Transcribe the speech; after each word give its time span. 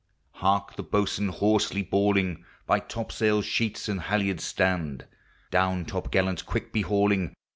Hark! 0.31 0.77
the 0.77 0.81
boatswain 0.81 1.27
hoarsely 1.29 1.83
bawling, 1.83 2.43
By 2.65 2.79
topsail 2.79 3.43
sheets 3.43 3.87
and 3.87 4.01
halyards 4.01 4.43
stand! 4.43 5.05
Down 5.51 5.85
top 5.85 6.11
gallants 6.11 6.41
quick 6.41 6.73
be 6.73 6.81
hauling! 6.81 7.35